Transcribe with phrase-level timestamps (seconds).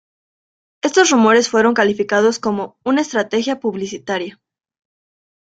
[0.81, 4.41] Estos rumores fueron calificados como "una estrategia publicitaria".